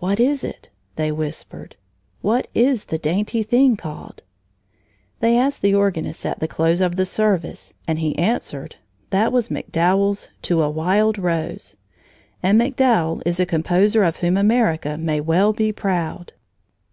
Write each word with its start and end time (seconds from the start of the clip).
"What 0.00 0.18
is 0.18 0.42
it?" 0.42 0.68
they 0.96 1.12
whispered. 1.12 1.76
"What 2.22 2.48
is 2.54 2.86
the 2.86 2.98
dainty 2.98 3.44
thing 3.44 3.76
called?" 3.76 4.24
They 5.20 5.38
asked 5.38 5.62
the 5.62 5.76
organist 5.76 6.26
at 6.26 6.40
the 6.40 6.48
close 6.48 6.80
of 6.80 6.96
the 6.96 7.06
service, 7.06 7.72
and 7.86 8.00
he 8.00 8.18
answered: 8.18 8.74
"That 9.10 9.30
was 9.30 9.48
MacDowell's 9.48 10.26
'To 10.42 10.62
a 10.64 10.70
Wild 10.70 11.18
Rose' 11.18 11.76
and 12.42 12.58
MacDowell 12.60 13.22
is 13.24 13.38
a 13.38 13.46
composer 13.46 14.02
of 14.02 14.16
whom 14.16 14.36
America 14.36 14.98
may 14.98 15.20
well 15.20 15.52
be 15.52 15.70
proud." 15.70 16.32